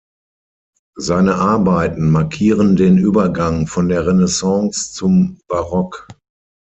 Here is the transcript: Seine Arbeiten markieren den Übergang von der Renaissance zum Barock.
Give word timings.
Seine 0.97 1.35
Arbeiten 1.35 2.09
markieren 2.09 2.75
den 2.75 2.97
Übergang 2.97 3.67
von 3.67 3.87
der 3.87 4.07
Renaissance 4.07 4.93
zum 4.93 5.39
Barock. 5.47 6.07